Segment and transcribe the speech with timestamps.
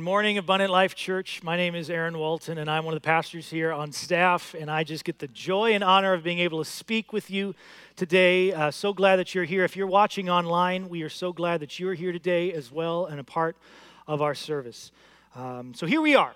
[0.00, 1.42] Good morning, Abundant Life Church.
[1.42, 4.54] My name is Aaron Walton, and I'm one of the pastors here on staff.
[4.58, 7.54] And I just get the joy and honor of being able to speak with you
[7.96, 8.50] today.
[8.50, 9.62] Uh, so glad that you're here.
[9.62, 13.20] If you're watching online, we are so glad that you're here today as well and
[13.20, 13.58] a part
[14.08, 14.90] of our service.
[15.36, 16.32] Um, so here we are,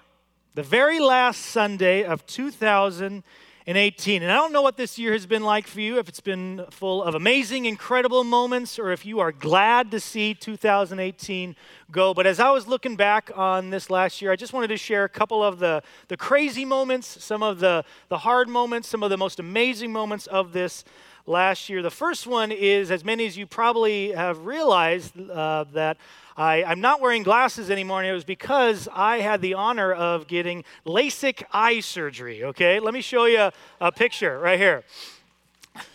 [0.54, 3.22] the very last Sunday of 2000
[3.66, 4.22] and 18.
[4.22, 6.64] And I don't know what this year has been like for you, if it's been
[6.70, 11.56] full of amazing, incredible moments, or if you are glad to see 2018
[11.90, 12.12] go.
[12.12, 15.04] But as I was looking back on this last year, I just wanted to share
[15.04, 19.08] a couple of the, the crazy moments, some of the, the hard moments, some of
[19.08, 20.84] the most amazing moments of this
[21.26, 21.82] last year.
[21.82, 25.96] The first one is, as many as you probably have realized, uh, that
[26.36, 30.26] I, am not wearing glasses anymore, and it was because I had the honor of
[30.26, 32.44] getting LASIK eye surgery.
[32.44, 34.84] Okay, let me show you a, a picture right here.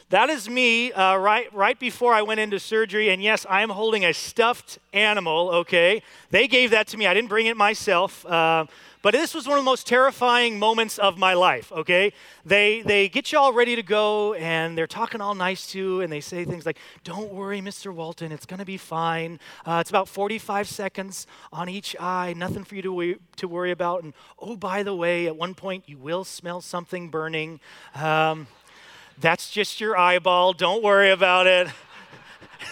[0.09, 3.09] That is me uh, right, right before I went into surgery.
[3.09, 6.01] And yes, I am holding a stuffed animal, okay?
[6.31, 7.05] They gave that to me.
[7.05, 8.25] I didn't bring it myself.
[8.25, 8.65] Uh,
[9.01, 12.11] but this was one of the most terrifying moments of my life, okay?
[12.45, 16.01] They, they get you all ready to go and they're talking all nice to you
[16.01, 17.93] and they say things like, Don't worry, Mr.
[17.93, 19.39] Walton, it's gonna be fine.
[19.65, 23.71] Uh, it's about 45 seconds on each eye, nothing for you to, we- to worry
[23.71, 24.03] about.
[24.03, 27.59] And oh, by the way, at one point you will smell something burning.
[27.95, 28.47] Um,
[29.19, 31.67] that's just your eyeball, don't worry about it.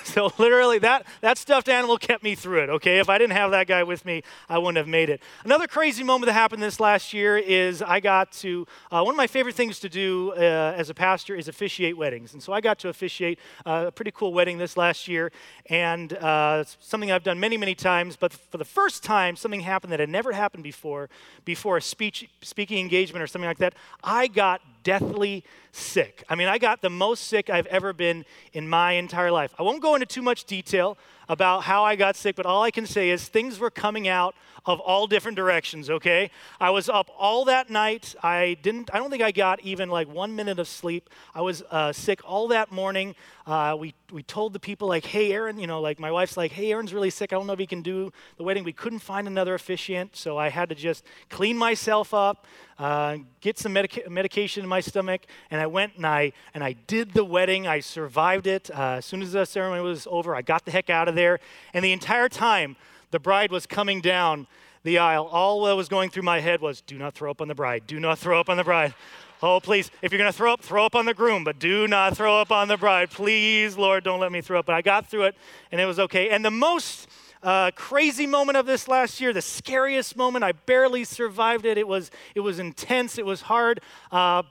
[0.13, 2.99] so literally that, that stuffed animal kept me through it okay?
[2.99, 5.21] If i didn't have that guy with me i wouldn't have made it.
[5.43, 9.17] Another crazy moment that happened this last year is i got to uh, one of
[9.17, 12.33] my favorite things to do uh, as a pastor is officiate weddings.
[12.33, 15.31] And so i got to officiate uh, a pretty cool wedding this last year.
[15.67, 19.91] And uh, something i've done many many times but for the first time something happened
[19.91, 21.09] that had never happened before
[21.43, 23.73] before a speech speaking engagement or something like that.
[24.03, 25.43] I got deathly
[25.73, 26.23] sick.
[26.29, 29.53] I mean, I got the most sick I've ever been in my entire life.
[29.59, 32.71] I won't go into too much detail about how I got sick, but all I
[32.71, 34.33] can say is things were coming out
[34.65, 36.31] of all different directions, okay?
[36.59, 38.15] I was up all that night.
[38.23, 41.09] I didn't, I don't think I got even like one minute of sleep.
[41.35, 43.15] I was uh, sick all that morning.
[43.45, 46.51] Uh, we, we told the people, like, hey, Aaron, you know, like my wife's like,
[46.53, 47.33] hey, Aaron's really sick.
[47.33, 48.63] I don't know if he can do the wedding.
[48.63, 52.45] We couldn't find another officiant, so I had to just clean myself up,
[52.79, 56.73] uh, get some medica- medication in my stomach, and I went and I, and I
[56.73, 57.67] did the wedding.
[57.67, 58.69] I survived it.
[58.71, 61.39] Uh, as soon as the ceremony was over, I got the heck out of there.
[61.73, 62.75] And the entire time,
[63.11, 64.47] the bride was coming down
[64.83, 65.25] the aisle.
[65.25, 67.83] All that was going through my head was, do not throw up on the bride.
[67.87, 68.93] Do not throw up on the bride.
[69.41, 71.87] Oh, please, if you're going to throw up, throw up on the groom, but do
[71.87, 73.11] not throw up on the bride.
[73.11, 74.65] Please, Lord, don't let me throw up.
[74.65, 75.35] But I got through it,
[75.71, 76.29] and it was okay.
[76.29, 77.07] And the most
[77.43, 81.77] uh, crazy moment of this last year, the scariest moment, I barely survived it.
[81.77, 83.79] It was, it was intense, it was hard.
[84.11, 84.43] Uh,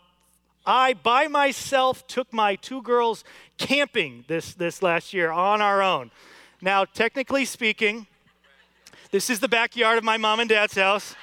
[0.65, 3.25] I, by myself, took my two girls
[3.57, 6.11] camping this, this last year on our own.
[6.61, 8.07] Now, technically speaking,
[9.11, 11.15] this is the backyard of my mom and dad's house.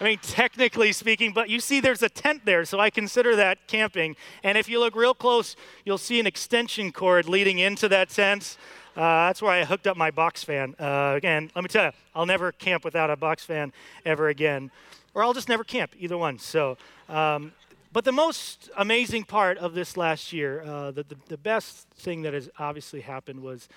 [0.00, 3.68] I mean, technically speaking, but you see there's a tent there, so I consider that
[3.68, 4.16] camping.
[4.42, 5.54] And if you look real close,
[5.84, 8.56] you'll see an extension cord leading into that tent.
[8.94, 10.74] Uh, that's where I hooked up my box fan.
[10.78, 13.72] Uh, again, let me tell you, I'll never camp without a box fan
[14.04, 14.70] ever again,
[15.14, 16.38] or I'll just never camp, either one.
[16.38, 16.76] So,
[17.08, 17.52] um,
[17.92, 22.22] but the most amazing part of this last year, uh, the, the, the best thing
[22.22, 23.68] that has obviously happened was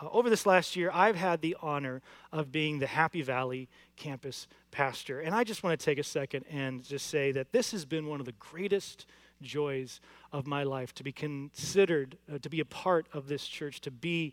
[0.00, 4.48] uh, over this last year, I've had the honor of being the Happy Valley campus
[4.70, 5.20] pastor.
[5.20, 8.06] And I just want to take a second and just say that this has been
[8.06, 9.06] one of the greatest
[9.40, 10.00] joys
[10.32, 13.90] of my life to be considered, uh, to be a part of this church, to
[13.90, 14.32] be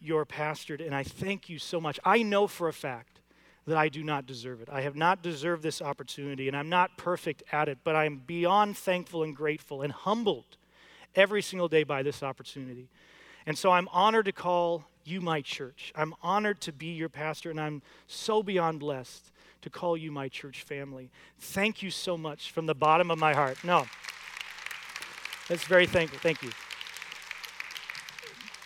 [0.00, 0.74] your pastor.
[0.74, 1.98] And I thank you so much.
[2.04, 3.20] I know for a fact
[3.66, 4.68] that I do not deserve it.
[4.70, 8.76] I have not deserved this opportunity, and I'm not perfect at it, but I'm beyond
[8.76, 10.56] thankful and grateful and humbled
[11.16, 12.88] every single day by this opportunity.
[13.44, 15.92] And so I'm honored to call you my church.
[15.96, 19.32] I'm honored to be your pastor, and I'm so beyond blessed
[19.62, 21.10] to call you my church family.
[21.38, 23.64] Thank you so much from the bottom of my heart.
[23.64, 23.86] No,
[25.48, 26.18] that's very thankful.
[26.20, 26.50] Thank you.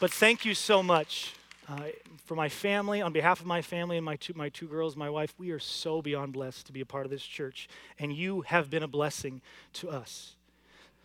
[0.00, 1.34] But thank you so much
[1.68, 1.88] uh,
[2.24, 5.10] for my family, on behalf of my family and my two, my two girls, my
[5.10, 5.34] wife.
[5.36, 7.68] We are so beyond blessed to be a part of this church,
[7.98, 9.42] and you have been a blessing
[9.74, 10.36] to us.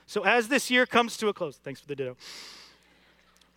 [0.07, 2.15] So, as this year comes to a close, thanks for the ditto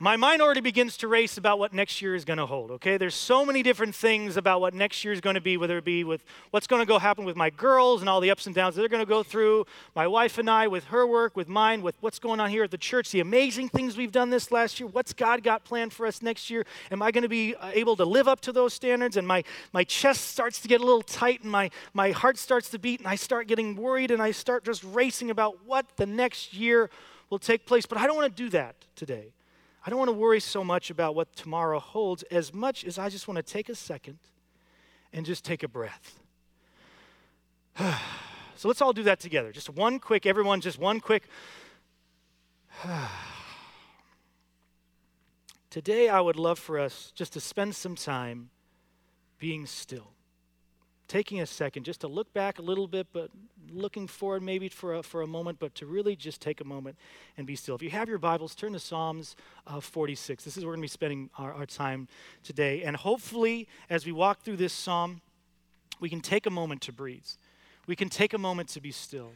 [0.00, 2.97] my mind already begins to race about what next year is going to hold okay?
[2.97, 5.85] There's so many different things about what next year is going to be whether it
[5.85, 8.55] be with what's going to go happen with my girls and all the ups and
[8.55, 9.67] downs they're going to go through
[9.97, 12.71] my wife and i with her work with mine with what's going on here at
[12.71, 16.06] the church the amazing things we've done this last year what's god got planned for
[16.06, 18.73] us next year am i going to be uh, able to live up to those
[18.73, 19.17] standards?
[19.17, 19.43] And my,
[19.73, 23.00] my chest starts to get a little tight and my, my heart starts to beat
[23.00, 26.91] and i start getting worried and i start just racing about what the next year
[27.31, 29.33] will take place but i don't want to do that today
[29.84, 33.08] I don't want to worry so much about what tomorrow holds as much as I
[33.08, 34.19] just want to take a second
[35.12, 36.19] and just take a breath.
[38.56, 39.52] so let's all do that together.
[39.52, 41.25] Just one quick, everyone, just one quick.
[45.70, 48.50] Today, I would love for us just to spend some time
[49.38, 50.12] being still.
[51.08, 53.31] Taking a second just to look back a little bit, but
[53.72, 56.96] looking forward maybe for a, for a moment, but to really just take a moment
[57.38, 57.75] and be still.
[57.75, 59.34] If you have your Bibles, turn to Psalms
[59.66, 60.44] uh, 46.
[60.44, 62.08] This is where we're going to be spending our, our time
[62.43, 62.82] today.
[62.82, 65.22] And hopefully, as we walk through this psalm,
[65.99, 67.26] we can take a moment to breathe.
[67.87, 69.32] We can take a moment to be still.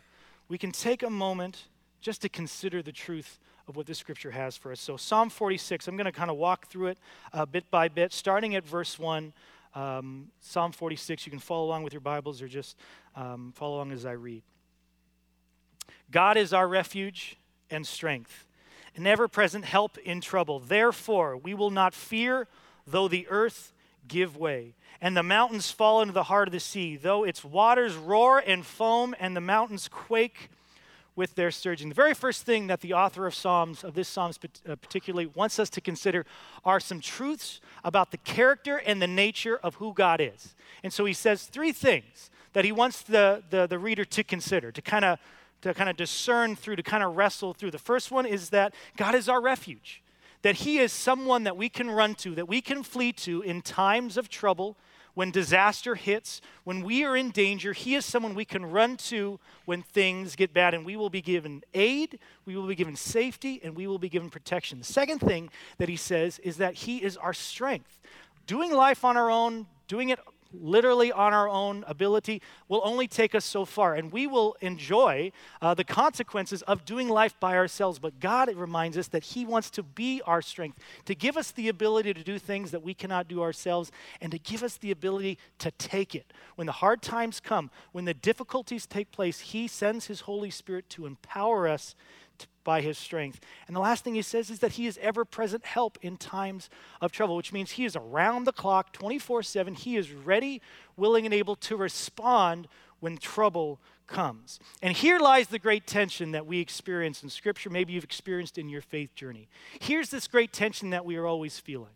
[0.48, 1.64] We can take a moment
[2.02, 4.80] just to consider the truth of what this scripture has for us.
[4.80, 6.98] So, Psalm 46, I'm going to kind of walk through it
[7.32, 9.32] uh, bit by bit, starting at verse 1.
[9.74, 12.76] Um, Psalm 46, you can follow along with your Bibles or just
[13.16, 14.42] um, follow along as I read.
[16.10, 17.36] God is our refuge
[17.70, 18.46] and strength,
[18.96, 20.60] an ever present help in trouble.
[20.60, 22.46] Therefore, we will not fear,
[22.86, 23.72] though the earth
[24.06, 27.94] give way, and the mountains fall into the heart of the sea, though its waters
[27.94, 30.50] roar and foam, and the mountains quake
[31.14, 31.88] with their surging.
[31.88, 34.38] The very first thing that the author of Psalms, of this Psalms
[34.68, 36.24] uh, particularly, wants us to consider
[36.64, 40.54] are some truths about the character and the nature of who God is.
[40.82, 44.72] And so he says three things that he wants the, the, the reader to consider,
[44.72, 45.18] to kind of
[45.62, 47.70] to kind of discern through, to kind of wrestle through.
[47.70, 50.02] The first one is that God is our refuge,
[50.42, 53.62] that He is someone that we can run to, that we can flee to in
[53.62, 54.76] times of trouble,
[55.14, 59.38] when disaster hits, when we are in danger, He is someone we can run to
[59.64, 63.60] when things get bad, and we will be given aid, we will be given safety,
[63.62, 64.78] and we will be given protection.
[64.78, 68.00] The second thing that He says is that He is our strength.
[68.46, 70.18] Doing life on our own, doing it
[70.52, 73.94] literally on our own ability will only take us so far.
[73.94, 77.98] And we will enjoy uh, the consequences of doing life by ourselves.
[77.98, 81.68] But God reminds us that He wants to be our strength, to give us the
[81.68, 83.90] ability to do things that we cannot do ourselves,
[84.20, 86.32] and to give us the ability to take it.
[86.56, 90.88] When the hard times come, when the difficulties take place, He sends His Holy Spirit
[90.90, 91.94] to empower us
[92.64, 93.40] by his strength.
[93.66, 96.70] And the last thing he says is that he is ever present help in times
[97.00, 99.74] of trouble, which means he is around the clock 24 7.
[99.74, 100.60] He is ready,
[100.96, 102.68] willing, and able to respond
[103.00, 104.60] when trouble comes.
[104.80, 107.70] And here lies the great tension that we experience in Scripture.
[107.70, 109.48] Maybe you've experienced in your faith journey.
[109.80, 111.92] Here's this great tension that we are always feeling.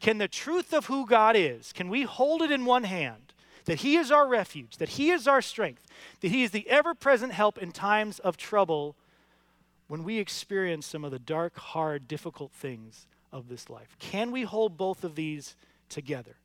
[0.00, 3.32] Can the truth of who God is, can we hold it in one hand?
[3.64, 5.82] That He is our refuge, that He is our strength,
[6.20, 8.96] that He is the ever present help in times of trouble
[9.88, 13.96] when we experience some of the dark, hard, difficult things of this life?
[13.98, 15.54] Can we hold both of these
[15.88, 16.36] together?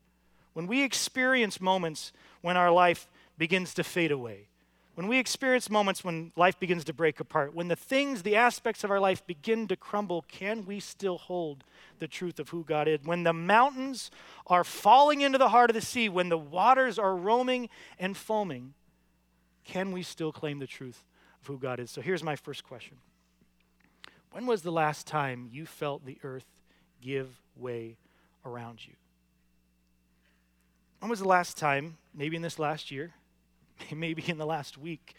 [0.53, 3.07] When we experience moments when our life
[3.38, 4.48] begins to fade away,
[4.95, 8.83] when we experience moments when life begins to break apart, when the things, the aspects
[8.83, 11.63] of our life begin to crumble, can we still hold
[12.00, 13.00] the truth of who God is?
[13.05, 14.12] When the mountains
[14.48, 18.74] are falling into the heart of the sea, when the waters are roaming and foaming,
[19.63, 21.05] can we still claim the truth
[21.41, 21.89] of who God is?
[21.89, 22.98] So here's my first question
[24.31, 26.45] when was the last time you felt the earth
[27.01, 27.97] give way
[28.45, 28.93] around you?
[31.00, 33.13] When was the last time, maybe in this last year,
[33.91, 35.15] maybe in the last week,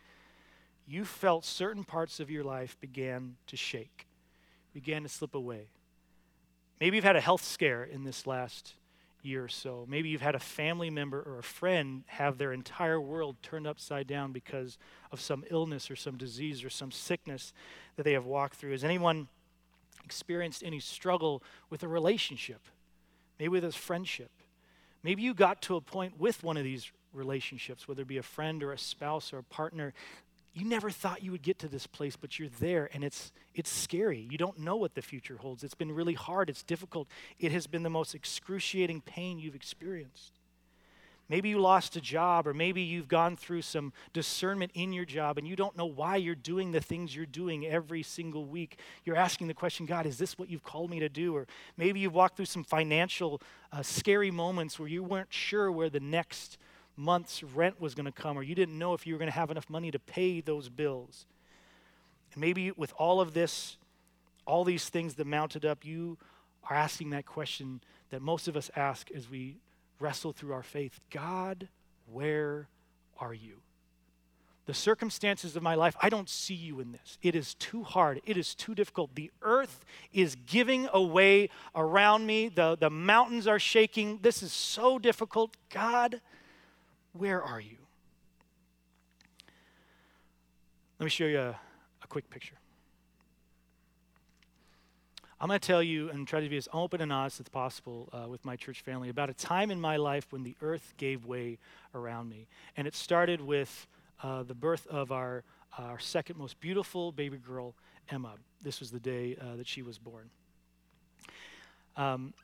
[0.86, 4.06] you felt certain parts of your life began to shake,
[4.72, 5.68] began to slip away?
[6.80, 8.74] Maybe you've had a health scare in this last
[9.22, 9.86] year or so.
[9.88, 14.06] Maybe you've had a family member or a friend have their entire world turned upside
[14.06, 14.78] down because
[15.10, 17.52] of some illness or some disease or some sickness
[17.96, 18.72] that they have walked through.
[18.72, 19.28] Has anyone
[20.04, 22.60] experienced any struggle with a relationship?
[23.38, 24.30] Maybe with a friendship?
[25.02, 28.22] Maybe you got to a point with one of these relationships, whether it be a
[28.22, 29.92] friend or a spouse or a partner,
[30.54, 33.70] you never thought you would get to this place, but you're there and it's it's
[33.70, 34.26] scary.
[34.30, 35.64] You don't know what the future holds.
[35.64, 37.08] It's been really hard, it's difficult.
[37.38, 40.32] It has been the most excruciating pain you've experienced.
[41.28, 45.38] Maybe you lost a job, or maybe you've gone through some discernment in your job
[45.38, 48.78] and you don't know why you're doing the things you're doing every single week.
[49.04, 51.34] You're asking the question, God, is this what you've called me to do?
[51.34, 51.46] Or
[51.78, 53.40] maybe you've walked through some financial,
[53.72, 56.58] uh, scary moments where you weren't sure where the next
[56.96, 59.34] month's rent was going to come, or you didn't know if you were going to
[59.34, 61.26] have enough money to pay those bills.
[62.32, 63.76] And maybe with all of this,
[64.46, 66.18] all these things that mounted up, you
[66.68, 67.80] are asking that question
[68.10, 69.56] that most of us ask as we
[69.98, 71.68] wrestle through our faith God,
[72.06, 72.68] where
[73.18, 73.60] are you?
[74.66, 77.18] The circumstances of my life, I don't see you in this.
[77.20, 78.20] It is too hard.
[78.24, 79.14] It is too difficult.
[79.16, 82.48] The earth is giving away around me.
[82.48, 84.20] The, the mountains are shaking.
[84.22, 85.56] This is so difficult.
[85.68, 86.20] God,
[87.12, 87.76] where are you?
[90.98, 91.58] Let me show you a,
[92.02, 92.54] a quick picture.
[95.40, 98.08] I'm going to tell you and try to be as open and honest as possible
[98.12, 101.26] uh, with my church family about a time in my life when the earth gave
[101.26, 101.58] way
[101.96, 102.46] around me.
[102.76, 103.88] And it started with
[104.22, 105.42] uh, the birth of our,
[105.76, 107.74] our second most beautiful baby girl,
[108.08, 108.34] Emma.
[108.62, 110.30] This was the day uh, that she was born.
[111.96, 112.34] Um,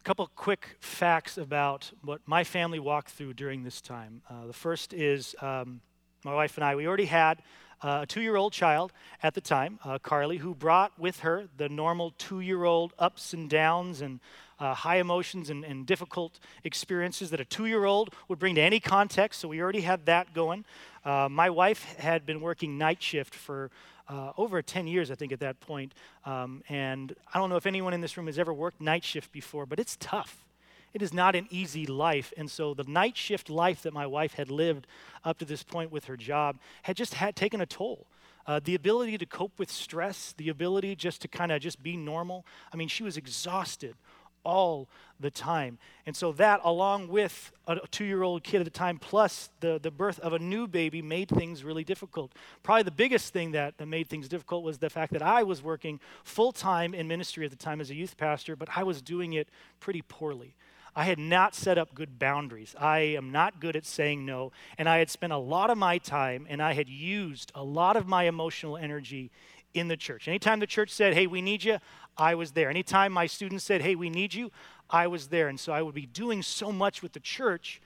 [0.00, 4.22] a couple quick facts about what my family walked through during this time.
[4.30, 5.82] Uh, the first is um,
[6.24, 7.42] my wife and I, we already had
[7.82, 11.48] uh, a two year old child at the time, uh, Carly, who brought with her
[11.58, 14.20] the normal two year old ups and downs and
[14.58, 18.60] uh, high emotions and, and, difficult experiences that a two year old would bring to
[18.62, 19.40] any context.
[19.40, 20.64] So we already had that going.
[21.04, 23.70] Uh, my wife had been working night shift for
[24.10, 25.94] uh, over 10 years, I think, at that point.
[26.26, 29.30] Um, and I don't know if anyone in this room has ever worked night shift
[29.32, 30.44] before, but it's tough.
[30.92, 32.32] It is not an easy life.
[32.36, 34.88] And so the night shift life that my wife had lived
[35.24, 38.06] up to this point with her job had just had taken a toll.
[38.46, 41.96] Uh, the ability to cope with stress, the ability just to kind of just be
[41.96, 42.44] normal.
[42.72, 43.94] I mean, she was exhausted
[44.44, 45.78] all the time.
[46.06, 49.78] And so that, along with a two year old kid at the time, plus the,
[49.80, 52.32] the birth of a new baby, made things really difficult.
[52.62, 55.62] Probably the biggest thing that, that made things difficult was the fact that I was
[55.62, 59.02] working full time in ministry at the time as a youth pastor, but I was
[59.02, 60.54] doing it pretty poorly.
[60.94, 62.74] I had not set up good boundaries.
[62.78, 64.52] I am not good at saying no.
[64.76, 67.96] And I had spent a lot of my time and I had used a lot
[67.96, 69.30] of my emotional energy
[69.74, 70.28] in the church.
[70.28, 71.78] Anytime the church said, hey, we need you,
[72.16, 72.68] I was there.
[72.70, 74.50] Anytime my students said, hey, we need you,
[74.88, 75.48] I was there.
[75.48, 77.80] And so I would be doing so much with the church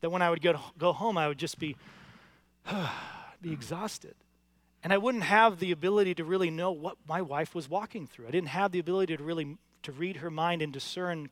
[0.00, 1.76] that when I would go, go home, I would just be,
[2.66, 3.52] be mm.
[3.52, 4.14] exhausted.
[4.82, 8.26] And I wouldn't have the ability to really know what my wife was walking through.
[8.26, 11.30] I didn't have the ability to really to read her mind and discern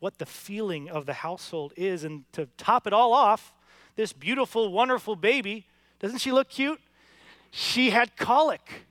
[0.00, 2.04] what the feeling of the household is.
[2.04, 3.54] And to top it all off,
[3.96, 5.66] this beautiful, wonderful baby,
[5.98, 6.80] doesn't she look cute?
[7.50, 8.86] She had colic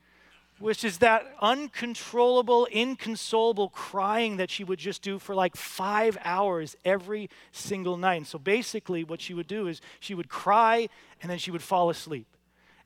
[0.59, 6.75] which is that uncontrollable, inconsolable crying that she would just do for like five hours
[6.85, 8.15] every single night.
[8.15, 10.87] And so basically, what she would do is she would cry
[11.21, 12.27] and then she would fall asleep.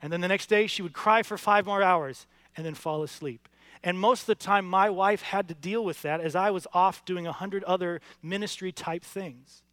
[0.01, 2.25] And then the next day, she would cry for five more hours
[2.57, 3.47] and then fall asleep.
[3.83, 6.65] And most of the time, my wife had to deal with that as I was
[6.73, 9.63] off doing a hundred other ministry type things.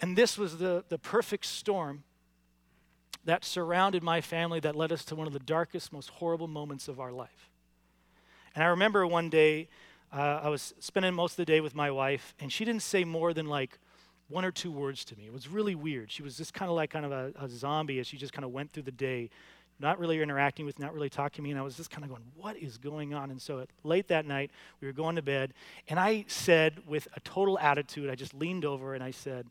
[0.00, 2.04] And this was the, the perfect storm
[3.24, 6.88] that surrounded my family that led us to one of the darkest, most horrible moments
[6.88, 7.50] of our life.
[8.54, 9.68] And I remember one day,
[10.12, 13.04] uh, I was spending most of the day with my wife, and she didn't say
[13.04, 13.78] more than like
[14.28, 15.26] one or two words to me.
[15.26, 16.10] It was really weird.
[16.10, 18.44] She was just kind of like kind of a, a zombie as she just kind
[18.44, 19.28] of went through the day,
[19.80, 21.50] not really interacting with, not really talking to me.
[21.50, 23.30] And I was just kind of going, what is going on?
[23.30, 24.50] And so at, late that night,
[24.80, 25.52] we were going to bed,
[25.88, 29.46] and I said with a total attitude, I just leaned over and I said,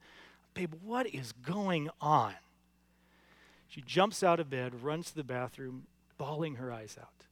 [0.54, 2.34] Babe, what is going on?
[3.74, 5.88] She jumps out of bed, runs to the bathroom,
[6.20, 7.26] bawling her eyes out.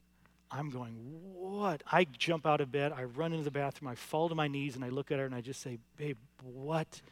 [0.50, 0.94] I'm going,
[1.36, 1.84] What?
[1.92, 4.76] I jump out of bed, I run into the bathroom, I fall to my knees,
[4.76, 7.04] and I look at her and I just say, Babe, what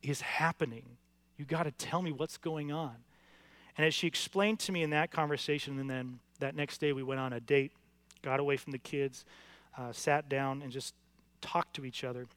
[0.00, 0.84] is happening?
[1.36, 2.94] You got to tell me what's going on.
[3.76, 7.02] And as she explained to me in that conversation, and then that next day we
[7.02, 7.72] went on a date,
[8.22, 9.24] got away from the kids,
[9.76, 10.94] uh, sat down, and just
[11.40, 12.28] talked to each other.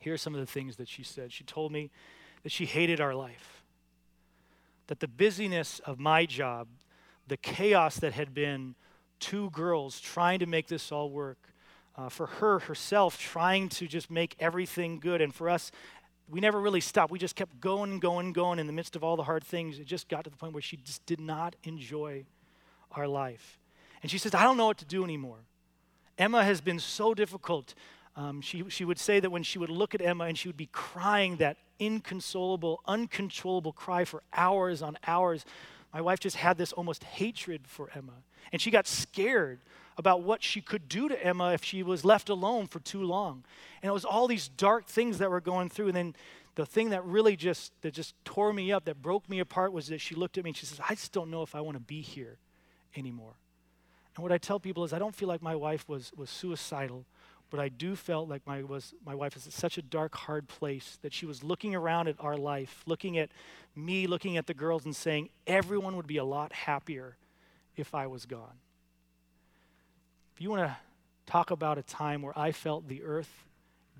[0.00, 1.32] Here are some of the things that she said.
[1.32, 1.90] She told me
[2.42, 3.61] that she hated our life
[4.86, 6.68] that the busyness of my job,
[7.26, 8.74] the chaos that had been
[9.20, 11.38] two girls trying to make this all work,
[11.96, 15.70] uh, for her herself trying to just make everything good, and for us,
[16.28, 17.12] we never really stopped.
[17.12, 19.78] We just kept going going going in the midst of all the hard things.
[19.78, 22.24] It just got to the point where she just did not enjoy
[22.92, 23.58] our life.
[24.02, 25.38] And she says, I don't know what to do anymore.
[26.18, 27.74] Emma has been so difficult.
[28.14, 30.56] Um, she, she would say that when she would look at Emma and she would
[30.56, 35.44] be crying that inconsolable, uncontrollable cry for hours on hours.
[35.92, 38.12] My wife just had this almost hatred for Emma.
[38.52, 39.60] And she got scared
[39.96, 43.44] about what she could do to Emma if she was left alone for too long.
[43.82, 45.88] And it was all these dark things that were going through.
[45.88, 46.16] And then
[46.54, 49.88] the thing that really just that just tore me up, that broke me apart, was
[49.88, 51.76] that she looked at me and she says, I just don't know if I want
[51.76, 52.36] to be here
[52.96, 53.34] anymore.
[54.16, 57.06] And what I tell people is I don't feel like my wife was, was suicidal
[57.52, 60.48] but I do felt like my, was, my wife was at such a dark, hard
[60.48, 63.28] place that she was looking around at our life, looking at
[63.76, 67.18] me, looking at the girls, and saying, everyone would be a lot happier
[67.76, 68.58] if I was gone.
[70.34, 70.76] If you want to
[71.26, 73.44] talk about a time where I felt the earth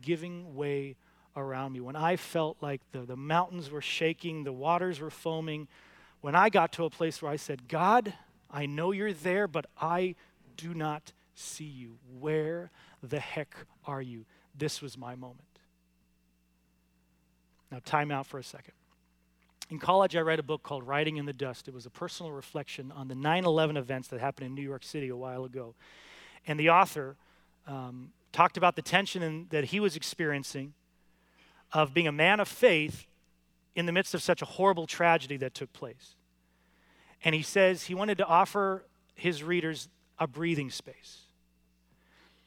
[0.01, 0.97] giving way
[1.37, 5.69] around me, when I felt like the, the mountains were shaking, the waters were foaming,
[6.23, 8.15] when I got to a place where I said, God,
[8.51, 10.15] I know you're there, but I
[10.57, 11.99] do not see you.
[12.19, 12.71] Where
[13.03, 13.55] the heck
[13.87, 14.25] are you?
[14.57, 15.41] This was my moment.
[17.71, 18.75] Now, time out for a second.
[19.71, 21.67] In college, I read a book called Writing in the Dust.
[21.69, 24.85] It was a personal reflection on the 9 11 events that happened in New York
[24.85, 25.75] City a while ago.
[26.47, 27.17] And the author
[27.67, 30.75] um, talked about the tension in, that he was experiencing
[31.73, 33.07] of being a man of faith
[33.75, 36.17] in the midst of such a horrible tragedy that took place.
[37.25, 38.85] And he says he wanted to offer
[39.15, 41.22] his readers a breathing space.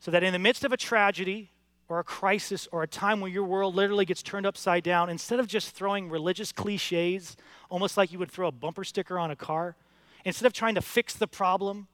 [0.06, 1.50] So that in the midst of a tragedy
[1.90, 5.40] or a crisis or a time where your world literally gets turned upside down, instead
[5.40, 7.36] of just throwing religious cliches,
[7.72, 9.76] almost like you would throw a bumper sticker on a car,
[10.24, 11.88] instead of trying to fix the problem,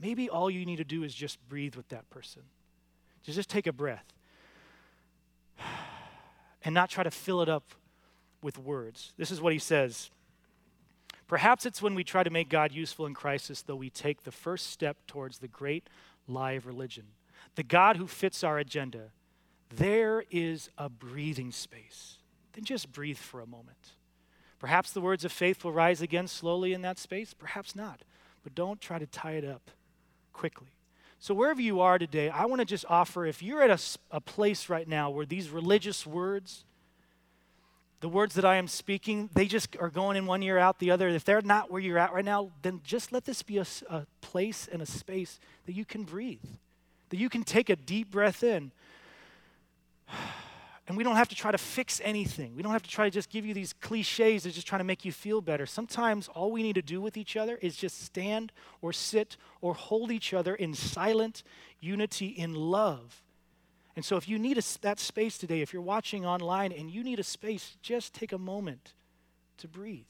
[0.00, 2.42] maybe all you need to do is just breathe with that person.
[3.22, 4.12] Just take a breath
[6.64, 7.70] and not try to fill it up
[8.42, 9.12] with words.
[9.16, 10.10] This is what he says.
[11.28, 14.32] Perhaps it's when we try to make God useful in crisis, though we take the
[14.32, 15.86] first step towards the great
[16.26, 17.04] lie of religion.
[17.58, 19.10] The God who fits our agenda.
[19.68, 22.18] There is a breathing space.
[22.52, 23.94] Then just breathe for a moment.
[24.60, 28.02] Perhaps the words of faith will rise again slowly in that space, perhaps not.
[28.44, 29.72] But don't try to tie it up
[30.32, 30.68] quickly.
[31.18, 34.20] So, wherever you are today, I want to just offer if you're at a, a
[34.20, 36.64] place right now where these religious words,
[37.98, 40.92] the words that I am speaking, they just are going in one ear out the
[40.92, 41.08] other.
[41.08, 44.06] If they're not where you're at right now, then just let this be a, a
[44.20, 46.38] place and a space that you can breathe,
[47.10, 48.72] that you can take a deep breath in.
[50.86, 52.56] And we don't have to try to fix anything.
[52.56, 54.84] We don't have to try to just give you these cliches that just trying to
[54.84, 55.66] make you feel better.
[55.66, 59.74] Sometimes all we need to do with each other is just stand or sit or
[59.74, 61.42] hold each other in silent
[61.78, 63.22] unity in love.
[63.96, 67.04] And so, if you need a, that space today, if you're watching online and you
[67.04, 68.94] need a space, just take a moment
[69.58, 70.06] to breathe.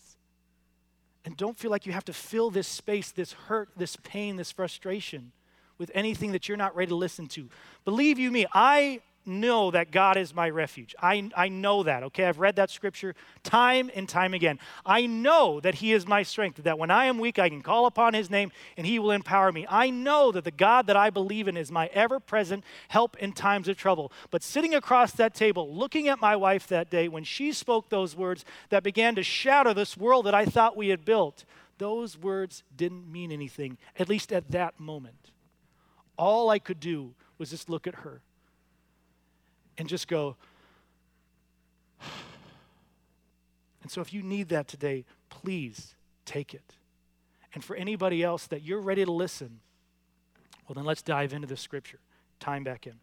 [1.25, 4.53] And don't feel like you have to fill this space, this hurt, this pain, this
[4.53, 5.33] frustration
[5.79, 7.49] with anything that you're not ready to listen to.
[7.85, 10.95] Believe you me, I know that God is my refuge.
[11.01, 12.25] I, I know that, okay?
[12.25, 13.15] I've read that scripture
[13.45, 14.59] time and time again.
[14.85, 17.87] I know that He is my strength, that when I am weak, I can call
[17.87, 19.67] upon His name and He will empower me.
[19.69, 23.33] I know that the God that I believe in is my ever present help in
[23.33, 24.11] times of trouble.
[24.31, 28.17] But sitting across that table, looking at my wife that day when she spoke those
[28.17, 31.45] words that began to shatter this world that I thought we had built,
[31.77, 35.31] those words didn't mean anything, at least at that moment.
[36.19, 38.21] All I could do was just look at her
[39.79, 40.37] and just go.
[43.81, 45.95] And so, if you need that today, please
[46.27, 46.75] take it.
[47.55, 49.61] And for anybody else that you're ready to listen,
[50.67, 52.01] well, then let's dive into the scripture.
[52.39, 52.95] Time back in.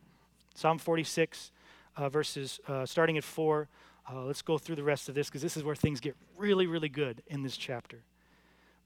[0.54, 1.52] Psalm 46,
[1.98, 3.68] uh, verses uh, starting at 4.
[4.08, 6.68] Uh, let's go through the rest of this because this is where things get really,
[6.68, 8.04] really good in this chapter.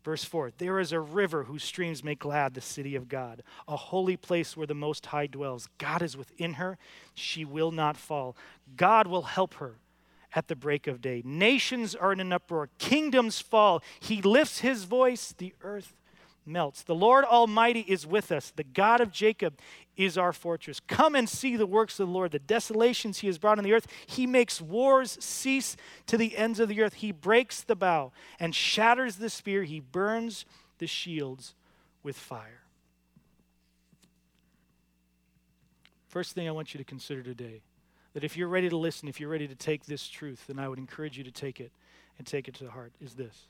[0.10, 3.78] Verse 4 There is a river whose streams make glad the city of God, a
[3.78, 5.70] holy place where the Most High dwells.
[5.78, 6.80] God is within her,
[7.14, 8.36] she will not fall.
[8.76, 9.76] God will help her
[10.34, 11.22] at the break of day.
[11.24, 13.84] Nations are in an uproar, kingdoms fall.
[14.00, 15.94] He lifts his voice, the earth
[16.50, 16.84] melts.
[16.84, 18.52] The Lord Almighty is with us.
[18.56, 19.60] The God of Jacob
[19.96, 20.80] is our fortress.
[20.80, 23.74] Come and see the works of the Lord, the desolations he has brought on the
[23.74, 23.88] earth.
[24.08, 26.96] He makes wars cease to the ends of the earth.
[26.96, 29.64] He breaks the bow and shatters the spear.
[29.64, 30.46] He burns
[30.80, 31.54] the shields
[32.04, 32.64] with fire.
[36.08, 37.62] First thing I want you to consider today
[38.14, 40.68] that if you're ready to listen, if you're ready to take this truth, then I
[40.68, 41.72] would encourage you to take it
[42.18, 43.48] and take it to the heart is this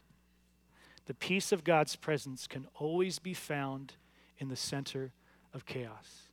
[1.10, 3.94] the peace of God's presence can always be found
[4.38, 5.12] in the center
[5.56, 6.30] of chaos.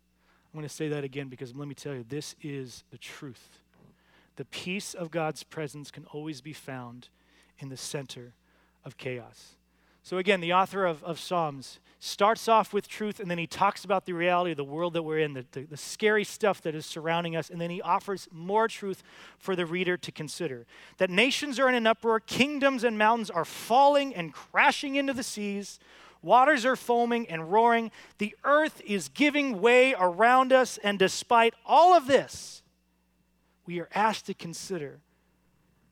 [0.52, 3.62] I'm going to say that again because let me tell you, this is the truth.
[4.36, 7.08] The peace of God's presence can always be found
[7.58, 8.34] in the center
[8.84, 9.55] of chaos.
[10.06, 13.84] So, again, the author of, of Psalms starts off with truth and then he talks
[13.84, 16.76] about the reality of the world that we're in, the, the, the, scary stuff that
[16.76, 19.02] is surrounding us, and then he offers more truth
[19.36, 20.64] for the reader to consider.
[20.98, 25.24] That nations are in an uproar, kingdoms and mountains are falling and crashing into the
[25.24, 25.80] seas,
[26.22, 31.96] waters are foaming and roaring, the earth is giving way around us, and despite all
[31.96, 32.62] of this,
[33.66, 35.00] we are asked to consider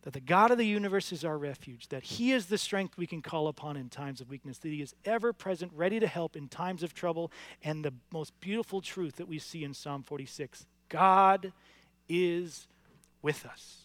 [0.05, 3.07] that the God of the universe is our refuge, that He is the strength we
[3.07, 6.37] can call upon in times of weakness, that He is ever present, ready to help
[6.37, 10.67] in times of trouble, and the most beautiful truth that we see in Psalm 46
[10.91, 11.55] God
[12.07, 12.69] is
[13.23, 13.79] with us.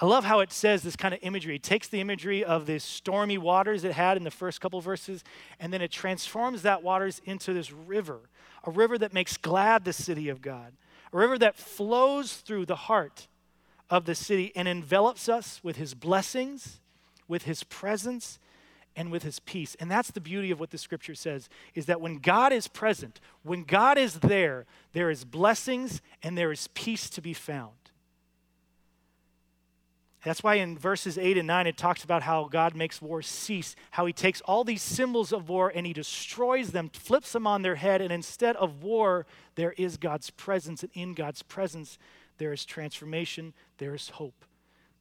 [0.00, 1.56] I love how it says this kind of imagery.
[1.56, 5.22] It takes the imagery of the stormy waters it had in the first couple verses,
[5.60, 8.20] and then it transforms that waters into this river,
[8.64, 10.72] a river that makes glad the city of God,
[11.12, 13.28] a river that flows through the heart
[13.90, 16.80] of the city and envelops us with his blessings,
[17.28, 18.38] with his presence,
[18.96, 19.76] and with his peace.
[19.80, 23.20] And that's the beauty of what the scripture says is that when God is present,
[23.42, 27.72] when God is there, there is blessings and there is peace to be found.
[30.22, 33.74] That's why in verses 8 and 9 it talks about how God makes war cease,
[33.92, 37.62] how he takes all these symbols of war and he destroys them, flips them on
[37.62, 39.24] their head, and instead of war,
[39.54, 40.82] there is God's presence.
[40.82, 41.98] And in God's presence,
[42.40, 44.46] there is transformation, there is hope,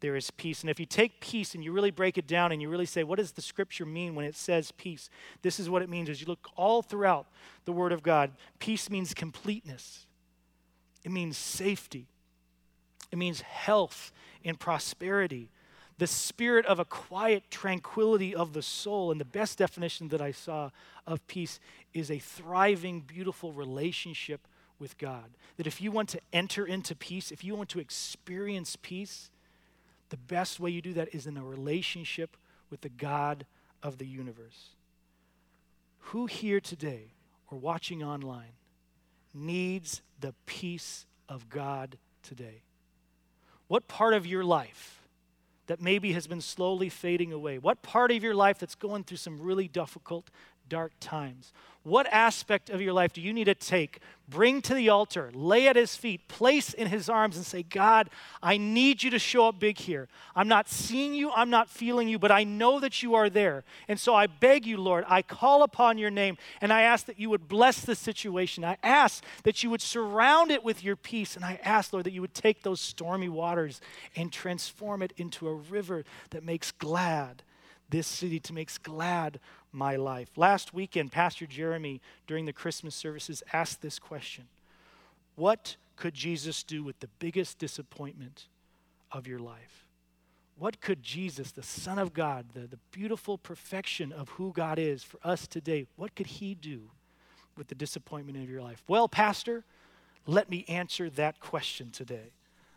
[0.02, 0.60] there is peace.
[0.60, 3.06] And if you take peace and you really break it down and you really say,
[3.06, 5.10] what does the scripture mean when it says peace?
[5.42, 7.28] This is what it means as you look all throughout
[7.64, 8.32] the Word of God.
[8.60, 10.06] Peace means completeness,
[11.06, 12.08] it means safety,
[13.10, 14.12] it means health
[14.44, 15.50] and prosperity,
[15.98, 19.12] the spirit of a quiet tranquility of the soul.
[19.12, 20.72] And the best definition that I saw
[21.08, 21.62] of peace
[21.94, 24.46] is a thriving, beautiful relationship
[24.80, 25.32] with God.
[25.58, 29.30] That if you want to enter into peace, if you want to experience peace,
[30.10, 32.36] the best way you do that is in a relationship
[32.70, 33.46] with the God
[33.84, 34.70] of the universe.
[36.00, 37.14] Who here today
[37.52, 38.54] or watching online
[39.34, 42.64] needs the peace of God today?
[43.68, 44.96] What part of your life
[45.68, 47.60] that maybe has been slowly fading away?
[47.60, 50.32] What part of your life that's going through some really difficult,
[50.70, 51.52] dark times?
[51.84, 55.68] What aspect of your life do you need to take, bring to the altar, lay
[55.68, 58.10] at his feet, place in his arms, and say, God,
[58.44, 60.10] I need you to show up big here.
[60.36, 63.64] I'm not seeing you, I'm not feeling you, but I know that you are there.
[63.88, 67.20] And so I beg you, Lord, I call upon your name, and I ask that
[67.20, 68.66] you would bless the situation.
[68.66, 72.14] I ask that you would surround it with your peace, and I ask, Lord, that
[72.14, 73.80] you would take those stormy waters
[74.18, 77.42] and transform it into a river that makes glad
[77.90, 79.40] this city, to makes glad
[79.72, 80.30] my life.
[80.36, 84.46] Last weekend, Pastor Jeremy, during the Christmas services, asked this question
[85.36, 88.48] What could Jesus do with the biggest disappointment
[89.12, 89.86] of your life?
[90.58, 95.04] What could Jesus, the Son of God, the, the beautiful perfection of who God is
[95.04, 96.92] for us today, what could he do
[97.56, 98.84] with the disappointment of your life?
[98.88, 99.64] Well, Pastor,
[100.26, 102.34] let me answer that question today.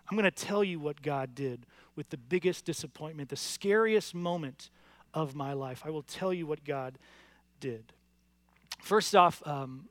[0.09, 4.70] I'm going to tell you what God did with the biggest disappointment, the scariest moment
[5.14, 5.83] of my life.
[5.85, 6.98] I will tell you what God
[7.61, 7.85] did.
[8.81, 9.88] First off, um,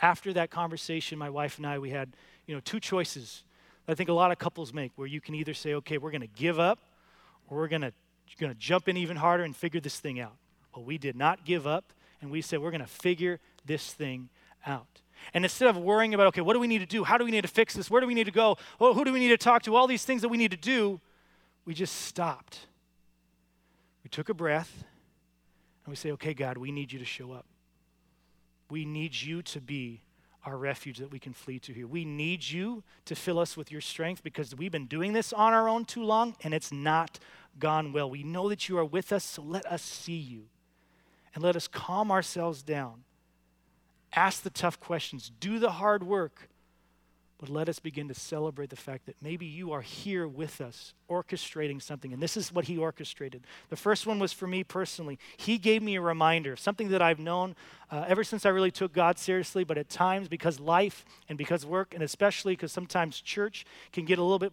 [0.00, 3.44] after that conversation, my wife and I, we had, you know, two choices
[3.88, 6.22] I think a lot of couples make where you can either say, okay, we're going
[6.22, 6.78] to give up
[7.48, 7.92] or we're going to
[8.40, 10.36] going to jump in even harder and figure this thing out.
[10.74, 14.30] Well, we did not give up and we said we're going to figure this thing
[14.66, 15.02] out.
[15.34, 17.04] And instead of worrying about, okay, what do we need to do?
[17.04, 17.90] How do we need to fix this?
[17.90, 18.56] Where do we need to go?
[18.80, 19.76] Oh, who do we need to talk to?
[19.76, 20.98] All these things that we need to do,
[21.66, 22.60] we just stopped
[24.02, 24.84] we took a breath
[25.84, 27.46] and we say, okay, God, we need you to show up.
[28.70, 30.02] We need you to be
[30.44, 31.86] our refuge that we can flee to here.
[31.86, 35.52] We need you to fill us with your strength because we've been doing this on
[35.52, 37.18] our own too long and it's not
[37.58, 38.10] gone well.
[38.10, 40.44] We know that you are with us, so let us see you
[41.34, 43.04] and let us calm ourselves down.
[44.14, 46.48] Ask the tough questions, do the hard work,
[47.42, 50.94] but let us begin to celebrate the fact that maybe you are here with us,
[51.10, 52.12] orchestrating something.
[52.12, 53.44] And this is what he orchestrated.
[53.68, 55.18] The first one was for me personally.
[55.36, 57.56] He gave me a reminder, something that I've known
[57.90, 61.66] uh, ever since I really took God seriously, but at times because life and because
[61.66, 64.52] work, and especially because sometimes church can get a little bit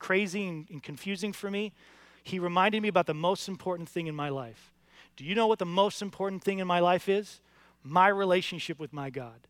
[0.00, 1.72] crazy and, and confusing for me,
[2.24, 4.72] he reminded me about the most important thing in my life.
[5.16, 7.40] Do you know what the most important thing in my life is?
[7.84, 9.46] My relationship with my God.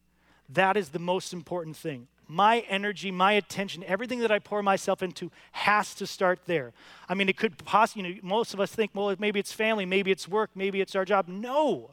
[0.50, 5.02] That is the most important thing my energy, my attention, everything that I pour myself
[5.02, 6.72] into has to start there.
[7.08, 9.84] I mean, it could possibly, you know, most of us think, well, maybe it's family,
[9.84, 11.28] maybe it's work, maybe it's our job.
[11.28, 11.90] No.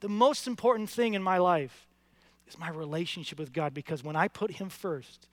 [0.00, 1.86] The most important thing in my life
[2.48, 5.28] is my relationship with God because when I put Him first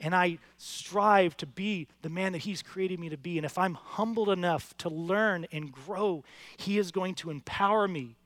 [0.00, 3.58] and I strive to be the man that He's created me to be, and if
[3.58, 6.24] I'm humbled enough to learn and grow,
[6.56, 8.16] He is going to empower me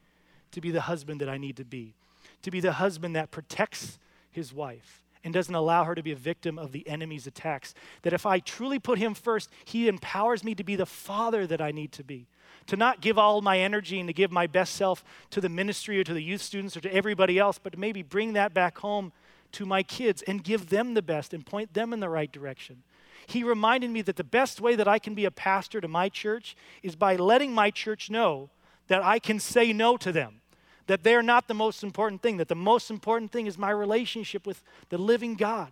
[0.52, 1.94] to be the husband that I need to be,
[2.42, 3.98] to be the husband that protects
[4.30, 7.74] his wife and doesn't allow her to be a victim of the enemy's attacks.
[8.02, 11.60] That if I truly put him first, he empowers me to be the father that
[11.60, 12.26] I need to be.
[12.66, 15.98] To not give all my energy and to give my best self to the ministry
[15.98, 18.78] or to the youth students or to everybody else, but to maybe bring that back
[18.78, 19.12] home
[19.52, 22.82] to my kids and give them the best and point them in the right direction.
[23.26, 26.08] He reminded me that the best way that I can be a pastor to my
[26.08, 28.50] church is by letting my church know
[28.88, 30.40] that I can say no to them
[30.88, 34.46] that they're not the most important thing, that the most important thing is my relationship
[34.46, 35.70] with the living God.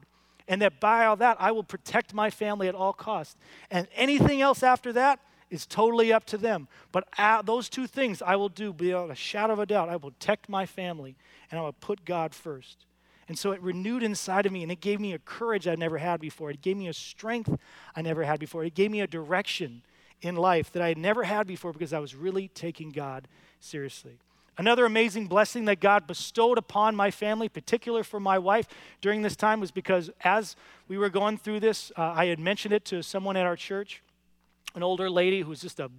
[0.49, 3.35] And that by all that, I will protect my family at all costs.
[3.69, 5.19] And anything else after that
[5.51, 6.69] is totally up to them.
[6.93, 9.89] But uh, those two things I will do beyond a shadow of a doubt.
[9.89, 11.17] I will protect my family
[11.51, 12.87] and I will put God first.
[13.29, 15.99] And so it renewed inside of me and it gave me a courage I never
[15.99, 16.51] had before.
[16.51, 17.53] It gave me a strength
[17.97, 18.65] I never had before.
[18.65, 19.83] It gave me a direction
[20.23, 23.27] in life that I had never had before because I was really taking God
[23.59, 24.19] seriously.
[24.59, 28.67] Another amazing blessing that God bestowed upon my family, particular for my wife
[29.01, 30.57] during this time, was because as
[30.89, 34.03] we were going through this, uh, I had mentioned it to someone at our church.
[34.75, 35.91] an older lady who's just a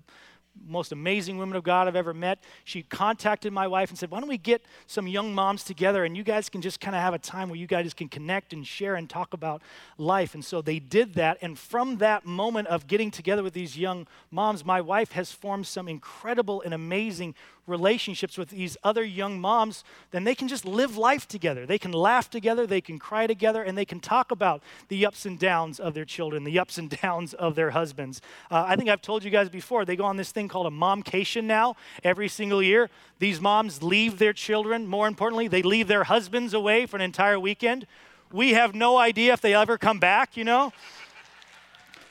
[0.66, 2.40] most amazing women of God I've ever met.
[2.64, 6.16] She contacted my wife and said, Why don't we get some young moms together and
[6.16, 8.66] you guys can just kind of have a time where you guys can connect and
[8.66, 9.62] share and talk about
[9.98, 10.34] life.
[10.34, 11.38] And so they did that.
[11.42, 15.68] And from that moment of getting together with these young moms, my wife has formed
[15.68, 17.36] some incredible and amazing
[17.68, 21.66] relationships with these other young moms, then they can just live life together.
[21.66, 25.26] They can laugh together, they can cry together, and they can talk about the ups
[25.26, 28.22] and downs of their children, the ups and downs of their husbands.
[28.50, 30.72] Uh, I think I've told you guys before, they go on this thing called a
[30.72, 32.90] momcation now every single year.
[33.20, 37.40] These moms leave their children, more importantly, they leave their husbands away for an entire
[37.40, 37.86] weekend.
[38.32, 40.74] We have no idea if they ever come back, you know?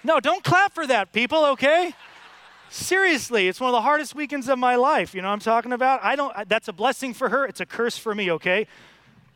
[0.03, 1.95] No, don't clap for that, people, okay?
[2.69, 5.15] Seriously, it's one of the hardest weekends of my life.
[5.15, 6.03] You know what I'm talking about?
[6.03, 8.67] I don't that's a blessing for her, it's a curse for me, okay?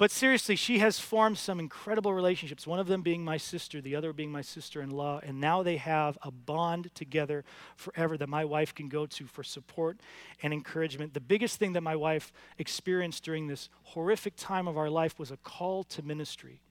[0.01, 3.95] But seriously, she has formed some incredible relationships, one of them being my sister, the
[3.95, 5.21] other being my sister in law.
[5.23, 7.45] And now they have a bond together
[7.77, 10.01] forever that my wife can go to for support
[10.43, 11.13] and encouragement.
[11.13, 15.31] The biggest thing that my wife experienced during this horrific time of our life was
[15.31, 16.63] a call to ministry,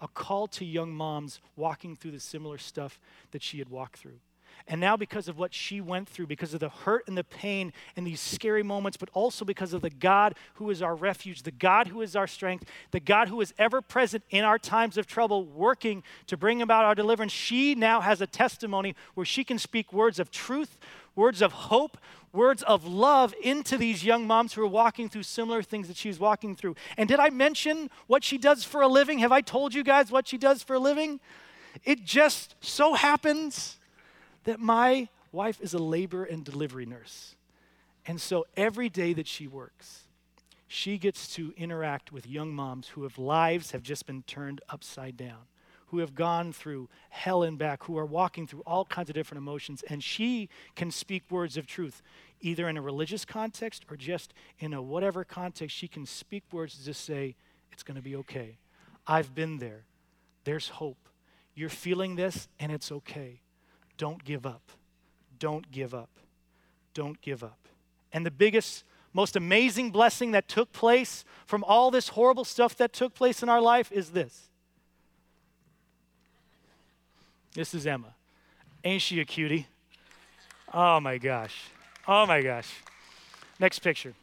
[0.00, 2.98] a call to young moms walking through the similar stuff
[3.32, 4.20] that she had walked through.
[4.66, 7.72] And now, because of what she went through, because of the hurt and the pain
[7.96, 11.50] and these scary moments, but also because of the God who is our refuge, the
[11.50, 15.06] God who is our strength, the God who is ever present in our times of
[15.06, 19.58] trouble, working to bring about our deliverance, she now has a testimony where she can
[19.58, 20.76] speak words of truth,
[21.14, 21.96] words of hope,
[22.32, 26.18] words of love into these young moms who are walking through similar things that she's
[26.18, 26.76] walking through.
[26.96, 29.18] And did I mention what she does for a living?
[29.20, 31.20] Have I told you guys what she does for a living?
[31.84, 33.77] It just so happens
[34.44, 37.36] that my wife is a labor and delivery nurse.
[38.06, 40.04] And so every day that she works,
[40.66, 45.16] she gets to interact with young moms who have lives have just been turned upside
[45.16, 45.46] down,
[45.86, 49.42] who have gone through hell and back, who are walking through all kinds of different
[49.42, 49.82] emotions.
[49.88, 52.02] And she can speak words of truth,
[52.40, 55.74] either in a religious context or just in a whatever context.
[55.74, 57.34] She can speak words to just say,
[57.72, 58.58] It's going to be okay.
[59.06, 59.84] I've been there.
[60.44, 61.08] There's hope.
[61.54, 63.40] You're feeling this, and it's okay.
[63.98, 64.62] Don't give up.
[65.38, 66.08] Don't give up.
[66.94, 67.58] Don't give up.
[68.12, 72.92] And the biggest, most amazing blessing that took place from all this horrible stuff that
[72.92, 74.48] took place in our life is this.
[77.54, 78.14] This is Emma.
[78.84, 79.66] Ain't she a cutie?
[80.72, 81.64] Oh my gosh.
[82.06, 82.72] Oh my gosh.
[83.58, 84.14] Next picture.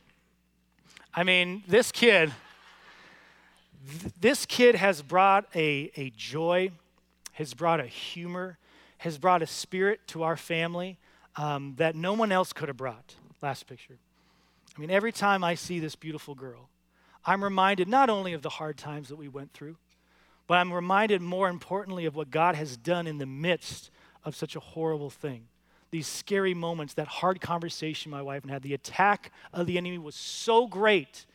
[1.14, 2.34] I mean, this kid,
[4.02, 6.72] th- this kid has brought a, a joy,
[7.34, 8.58] has brought a humor,
[9.06, 10.98] has brought a spirit to our family
[11.36, 13.14] um, that no one else could have brought.
[13.40, 14.00] Last picture.
[14.76, 16.70] I mean, every time I see this beautiful girl,
[17.24, 19.78] I'm reminded not only of the hard times that we went through,
[20.48, 23.92] but I'm reminded more importantly of what God has done in the midst
[24.24, 25.44] of such a horrible thing.
[25.92, 29.78] These scary moments, that hard conversation my wife and I had, the attack of the
[29.78, 31.28] enemy was so great.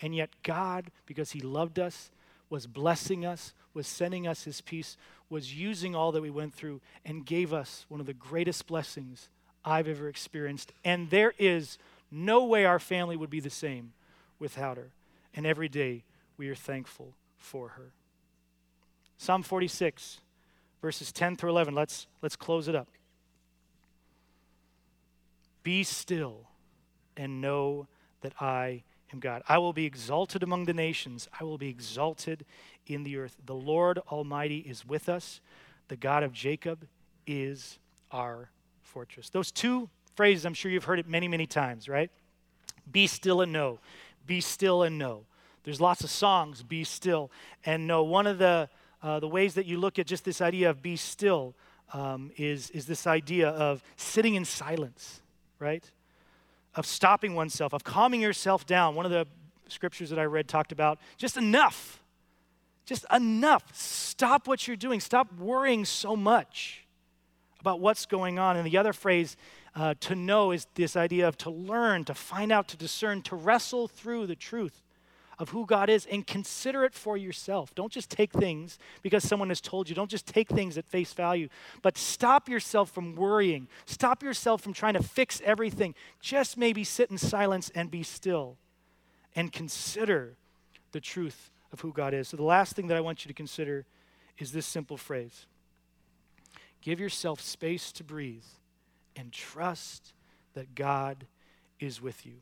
[0.00, 2.10] And yet, God, because He loved us,
[2.48, 4.96] was blessing us, was sending us His peace,
[5.30, 9.28] was using all that we went through and gave us one of the greatest blessings
[9.64, 10.72] I've ever experienced.
[10.84, 11.78] And there is
[12.10, 13.92] no way our family would be the same
[14.38, 14.90] without her.
[15.34, 16.04] And every day
[16.36, 17.92] we are thankful for her.
[19.18, 20.20] Psalm 46,
[20.80, 21.74] verses 10 through 11.
[21.74, 22.88] Let's, let's close it up.
[25.62, 26.48] Be still
[27.16, 27.88] and know
[28.22, 29.42] that I am God.
[29.48, 32.44] I will be exalted among the nations, I will be exalted
[32.86, 33.36] in the earth.
[33.44, 35.40] The Lord Almighty is with us.
[35.88, 36.86] The God of Jacob
[37.26, 37.78] is
[38.10, 38.50] our
[38.82, 39.28] fortress.
[39.30, 42.10] Those two phrases, I'm sure you've heard it many, many times, right?
[42.90, 43.78] Be still and know.
[44.26, 45.24] Be still and know.
[45.64, 47.30] There's lots of songs, be still
[47.64, 48.02] and know.
[48.02, 48.68] One of the,
[49.02, 51.54] uh, the ways that you look at just this idea of be still
[51.92, 55.20] um, is, is this idea of sitting in silence,
[55.58, 55.90] right?
[56.78, 58.94] Of stopping oneself, of calming yourself down.
[58.94, 59.26] One of the
[59.68, 62.00] scriptures that I read talked about just enough
[62.88, 63.64] just enough.
[63.74, 64.98] Stop what you're doing.
[64.98, 66.86] Stop worrying so much
[67.60, 68.56] about what's going on.
[68.56, 69.36] And the other phrase,
[69.76, 73.36] uh, to know, is this idea of to learn, to find out, to discern, to
[73.36, 74.82] wrestle through the truth
[75.38, 77.74] of who God is and consider it for yourself.
[77.74, 79.94] Don't just take things because someone has told you.
[79.94, 81.48] Don't just take things at face value,
[81.82, 83.68] but stop yourself from worrying.
[83.86, 85.94] Stop yourself from trying to fix everything.
[86.20, 88.56] Just maybe sit in silence and be still
[89.36, 90.34] and consider
[90.92, 92.28] the truth of who God is.
[92.28, 93.84] So, the last thing that I want you to consider
[94.38, 95.46] is this simple phrase
[96.80, 98.44] Give yourself space to breathe
[99.14, 100.12] and trust
[100.54, 101.26] that God
[101.78, 102.34] is with you.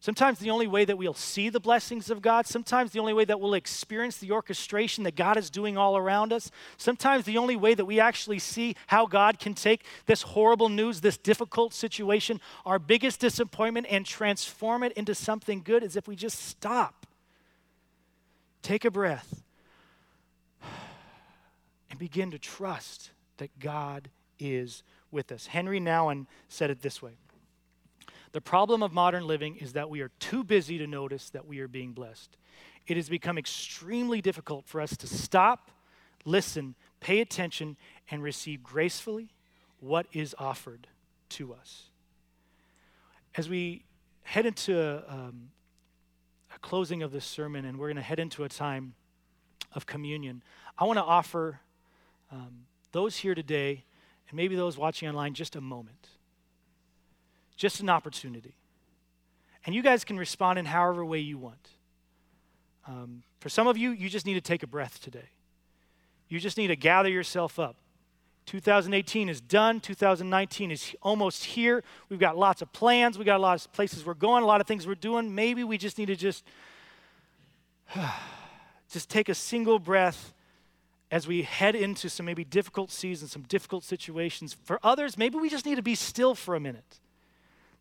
[0.00, 3.24] Sometimes the only way that we'll see the blessings of God, sometimes the only way
[3.24, 7.56] that we'll experience the orchestration that God is doing all around us, sometimes the only
[7.56, 12.40] way that we actually see how God can take this horrible news, this difficult situation,
[12.64, 17.04] our biggest disappointment, and transform it into something good is if we just stop,
[18.62, 19.42] take a breath,
[21.90, 25.48] and begin to trust that God is with us.
[25.48, 27.14] Henri Nouwen said it this way
[28.32, 31.60] the problem of modern living is that we are too busy to notice that we
[31.60, 32.36] are being blessed.
[32.86, 35.70] It has become extremely difficult for us to stop,
[36.24, 37.76] listen, pay attention,
[38.10, 39.30] and receive gracefully
[39.80, 40.88] what is offered
[41.30, 41.90] to us.
[43.36, 43.84] As we
[44.22, 45.50] head into a, um,
[46.54, 48.94] a closing of this sermon and we're going to head into a time
[49.74, 50.42] of communion,
[50.78, 51.60] I want to offer
[52.32, 53.84] um, those here today
[54.28, 56.17] and maybe those watching online just a moment
[57.58, 58.54] just an opportunity.
[59.66, 61.68] And you guys can respond in however way you want.
[62.86, 65.28] Um, for some of you, you just need to take a breath today.
[66.28, 67.76] You just need to gather yourself up.
[68.46, 69.80] 2018 is done.
[69.80, 71.84] 2019 is almost here.
[72.08, 73.18] We've got lots of plans.
[73.18, 75.34] We've got a lot of places we're going, a lot of things we're doing.
[75.34, 76.44] Maybe we just need to just,
[78.90, 80.32] just take a single breath
[81.10, 84.56] as we head into some maybe difficult seasons, some difficult situations.
[84.64, 87.00] For others, maybe we just need to be still for a minute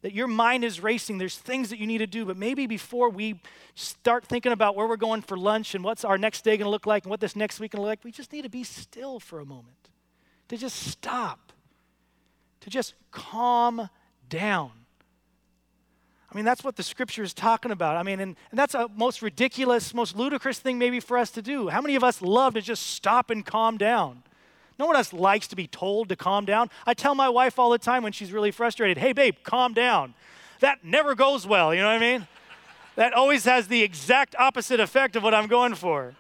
[0.08, 1.18] that your mind is racing.
[1.18, 3.42] There's things that you need to do, but maybe before we
[3.76, 6.70] start thinking about where we're going for lunch and what's our next day going to
[6.70, 8.50] look like and what this next week going to look like, we just need to
[8.50, 9.90] be still for a moment,
[10.48, 11.52] to just stop,
[12.62, 13.90] to just calm
[14.30, 14.72] down.
[16.32, 17.98] I mean, that's what the scripture is talking about.
[17.98, 21.42] I mean, and, and that's a most ridiculous, most ludicrous thing maybe for us to
[21.42, 21.68] do.
[21.68, 24.24] How many of us love to just stop and calm down?
[24.80, 26.70] No one else likes to be told to calm down.
[26.86, 30.14] I tell my wife all the time when she's really frustrated, hey, babe, calm down.
[30.60, 32.28] That never goes well, you know what I mean?
[32.98, 36.16] that always has the exact opposite effect of what I'm going for.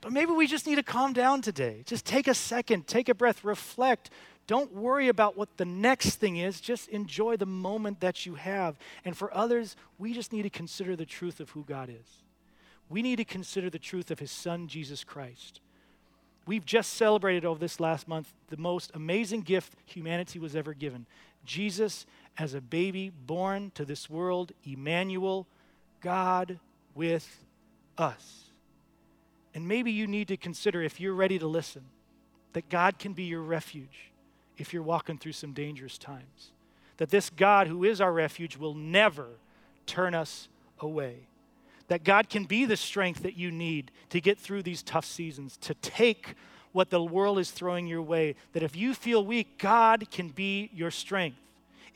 [0.00, 1.84] But maybe we just need to calm down today.
[1.86, 4.10] Just take a second, take a breath, reflect.
[4.48, 6.60] Don't worry about what the next thing is.
[6.60, 8.76] Just enjoy the moment that you have.
[9.04, 12.24] And for others, we just need to consider the truth of who God is.
[12.88, 15.60] We need to consider the truth of His Son, Jesus Christ.
[16.50, 21.06] We've just celebrated over this last month the most amazing gift humanity was ever given
[21.44, 25.46] Jesus as a baby born to this world, Emmanuel,
[26.00, 26.58] God
[26.92, 27.44] with
[27.96, 28.46] us.
[29.54, 31.84] And maybe you need to consider, if you're ready to listen,
[32.54, 34.10] that God can be your refuge
[34.58, 36.50] if you're walking through some dangerous times.
[36.96, 39.28] That this God who is our refuge will never
[39.86, 40.48] turn us
[40.80, 41.28] away
[41.90, 45.56] that God can be the strength that you need to get through these tough seasons,
[45.56, 46.34] to take
[46.70, 48.36] what the world is throwing your way.
[48.52, 51.38] That if you feel weak, God can be your strength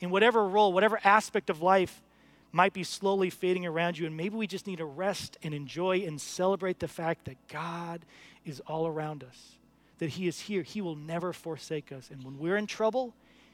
[0.01, 2.03] in whatever role, whatever aspect of life
[2.51, 4.05] might be slowly fading around you.
[4.05, 8.01] And maybe we just need to rest and enjoy and celebrate the fact that God
[8.43, 9.53] is all around us,
[9.99, 10.61] that He is here.
[10.61, 12.09] He will never forsake us.
[12.11, 13.13] And when we're in trouble,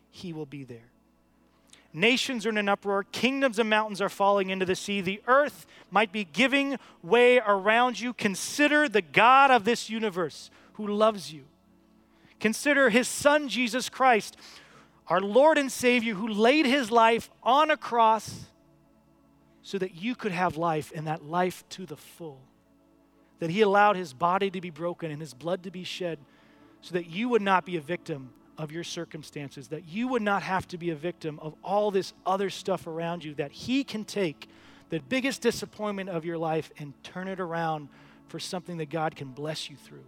[0.09, 0.90] He will be there.
[1.93, 3.03] Nations are in an uproar.
[3.11, 5.01] Kingdoms and mountains are falling into the sea.
[5.01, 8.13] The earth might be giving way around you.
[8.13, 11.43] Consider the God of this universe who loves you.
[12.39, 14.37] Consider his son, Jesus Christ,
[15.07, 18.45] our Lord and Savior, who laid his life on a cross
[19.61, 22.39] so that you could have life and that life to the full.
[23.39, 26.19] That he allowed his body to be broken and his blood to be shed
[26.81, 28.31] so that you would not be a victim
[28.61, 32.13] of your circumstances, that you would not have to be a victim of all this
[32.27, 34.47] other stuff around you, that He can take
[34.89, 37.89] the biggest disappointment of your life and turn it around
[38.27, 40.05] for something that God can bless you through.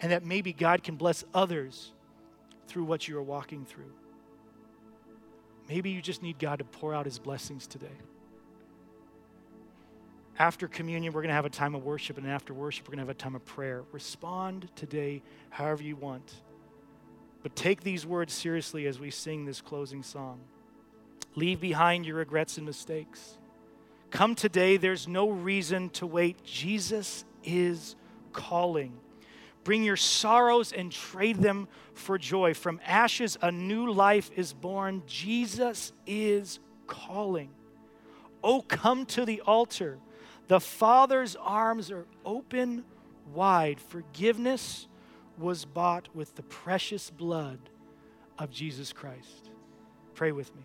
[0.00, 1.92] And that maybe God can bless others
[2.66, 3.92] through what you are walking through.
[5.66, 7.86] Maybe you just need God to pour out His blessings today.
[10.38, 13.06] After communion, we're going to have a time of worship, and after worship, we're going
[13.06, 13.84] to have a time of prayer.
[13.92, 16.34] Respond today however you want.
[17.42, 20.40] But take these words seriously as we sing this closing song.
[21.34, 23.38] Leave behind your regrets and mistakes.
[24.10, 26.44] Come today, there's no reason to wait.
[26.44, 27.96] Jesus is
[28.32, 28.98] calling.
[29.64, 32.52] Bring your sorrows and trade them for joy.
[32.52, 35.02] From ashes, a new life is born.
[35.06, 37.50] Jesus is calling.
[38.42, 39.98] Oh, come to the altar.
[40.48, 42.84] The Father's arms are open
[43.32, 43.80] wide.
[43.80, 44.88] Forgiveness
[45.38, 47.58] was bought with the precious blood
[48.38, 49.50] of Jesus Christ.
[50.14, 50.62] Pray with me.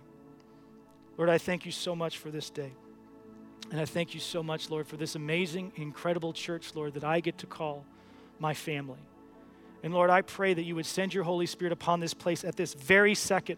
[1.17, 2.73] Lord, I thank you so much for this day.
[3.71, 7.19] And I thank you so much, Lord, for this amazing, incredible church, Lord, that I
[7.19, 7.85] get to call
[8.39, 8.99] my family.
[9.83, 12.55] And Lord, I pray that you would send your Holy Spirit upon this place at
[12.55, 13.57] this very second,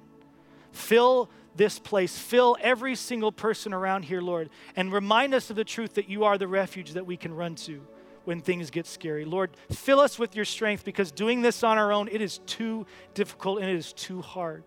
[0.72, 5.64] Fill this place, fill every single person around here, Lord, and remind us of the
[5.64, 7.82] truth that you are the refuge that we can run to
[8.30, 9.26] when things get scary.
[9.26, 12.86] Lord, fill us with your strength because doing this on our own, it is too
[13.16, 14.64] difficult and it is too hard.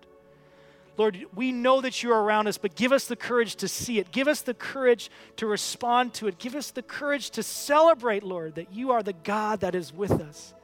[0.96, 4.00] Lord, we know that you are around us, but give us the courage to see
[4.00, 4.10] it.
[4.10, 6.40] Give us the courage to respond to it.
[6.40, 10.10] Give us the courage to celebrate, Lord, that you are the God that is with
[10.10, 10.54] us.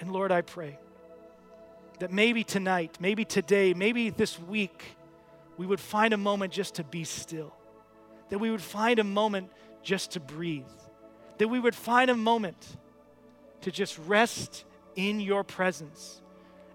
[0.00, 0.80] And Lord, I pray
[2.00, 4.96] that maybe tonight, maybe today, maybe this week,
[5.56, 7.54] we would find a moment just to be still.
[8.30, 9.52] That we would find a moment
[9.84, 10.64] just to breathe.
[11.40, 12.76] That we would find a moment
[13.62, 16.20] to just rest in your presence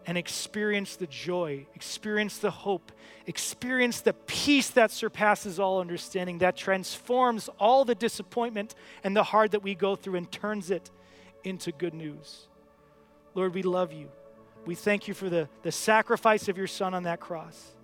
[0.07, 2.91] and experience the joy, experience the hope,
[3.27, 9.51] experience the peace that surpasses all understanding, that transforms all the disappointment and the hard
[9.51, 10.89] that we go through and turns it
[11.43, 12.47] into good news.
[13.35, 14.09] Lord, we love you.
[14.65, 17.75] We thank you for the, the sacrifice of your Son on that cross.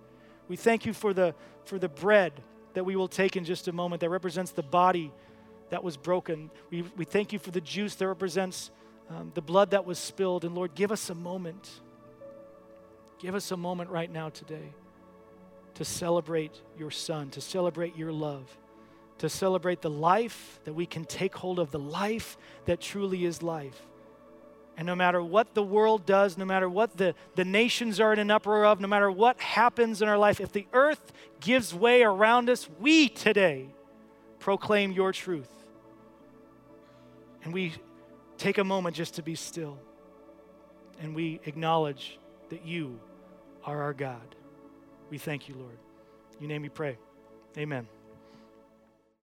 [0.48, 2.32] We thank you for the, for the bread
[2.74, 5.12] that we will take in just a moment that represents the body
[5.72, 6.50] that was broken.
[6.70, 8.70] We, we thank you for the juice that represents
[9.10, 10.44] um, the blood that was spilled.
[10.44, 11.68] And Lord, give us a moment
[13.22, 14.74] Give us a moment right now today
[15.74, 18.48] to celebrate your Son, to celebrate your love,
[19.18, 23.40] to celebrate the life that we can take hold of, the life that truly is
[23.40, 23.80] life.
[24.76, 28.18] And no matter what the world does, no matter what the, the nations are in
[28.18, 32.02] an uproar of, no matter what happens in our life, if the earth gives way
[32.02, 33.68] around us, we today
[34.40, 35.61] proclaim your truth.
[37.44, 37.72] And we
[38.38, 39.78] take a moment just to be still.
[41.00, 42.18] And we acknowledge
[42.50, 43.00] that you
[43.64, 44.34] are our God.
[45.10, 45.78] We thank you, Lord.
[46.36, 46.98] In your name we pray.
[47.58, 47.86] Amen.